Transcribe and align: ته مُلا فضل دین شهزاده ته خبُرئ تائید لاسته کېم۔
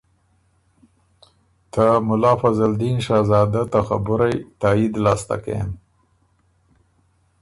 ته 1.71 1.85
مُلا 2.07 2.33
فضل 2.41 2.71
دین 2.81 2.97
شهزاده 3.05 3.63
ته 3.71 3.79
خبُرئ 3.87 4.35
تائید 4.59 4.93
لاسته 5.03 5.35
کېم۔ 5.43 5.69